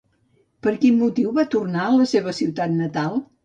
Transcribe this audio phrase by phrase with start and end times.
[0.67, 3.25] Per quin motiu va tornar a la seva ciutat natal?